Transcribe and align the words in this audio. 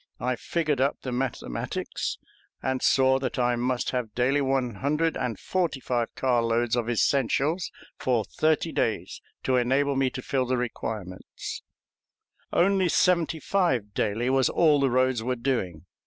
I 0.19 0.35
figured 0.35 0.81
up 0.81 0.97
the 1.03 1.11
mathematics, 1.11 2.17
and 2.63 2.81
saw 2.81 3.19
that 3.19 3.37
I 3.37 3.55
must 3.55 3.91
have 3.91 4.15
daily 4.15 4.41
one 4.41 4.77
hundred 4.77 5.15
and 5.15 5.39
forty 5.39 5.79
five 5.79 6.15
car 6.15 6.41
loads 6.41 6.75
of 6.75 6.89
essentials 6.89 7.71
for 7.99 8.23
thirty 8.25 8.71
days 8.71 9.21
to 9.43 9.57
enable 9.57 9.95
me 9.95 10.09
to 10.09 10.23
fill 10.23 10.47
the 10.47 10.57
requirement. 10.57 11.23
Only 12.51 12.89
seventy 12.89 13.39
five 13.39 13.93
daily 13.93 14.31
was 14.31 14.49
all 14.49 14.79
the 14.79 14.89
roads 14.89 15.21
were 15.21 15.35
doing. 15.35 15.85